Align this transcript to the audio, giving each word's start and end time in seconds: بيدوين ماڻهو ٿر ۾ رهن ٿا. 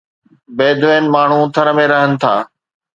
بيدوين 0.57 1.05
ماڻهو 1.15 1.41
ٿر 1.55 1.67
۾ 1.81 1.85
رهن 1.95 2.11
ٿا. 2.25 2.35